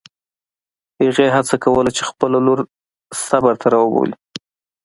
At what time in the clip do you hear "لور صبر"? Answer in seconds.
2.45-3.53